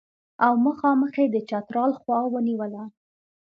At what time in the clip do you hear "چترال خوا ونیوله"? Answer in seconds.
1.49-2.83